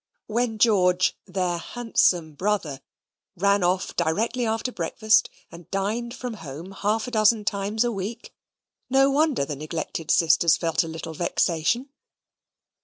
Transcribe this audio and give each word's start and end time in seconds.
When 0.25 0.57
George, 0.57 1.15
their 1.27 1.59
handsome 1.59 2.33
brother, 2.33 2.81
ran 3.37 3.61
off 3.63 3.95
directly 3.95 4.47
after 4.47 4.71
breakfast, 4.71 5.29
and 5.51 5.69
dined 5.69 6.15
from 6.15 6.33
home 6.41 6.71
half 6.71 7.07
a 7.07 7.11
dozen 7.11 7.45
times 7.45 7.83
a 7.83 7.91
week, 7.91 8.33
no 8.89 9.11
wonder 9.11 9.45
the 9.45 9.55
neglected 9.55 10.09
sisters 10.09 10.57
felt 10.57 10.83
a 10.83 10.87
little 10.87 11.13
vexation. 11.13 11.89